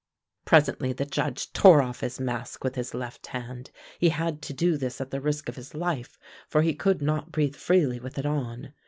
[0.45, 3.69] Presently the Judge tore off his mask with his left hand.
[3.99, 7.31] He had to do this at the risk of his life, for he could not
[7.31, 8.73] breath freely with it on.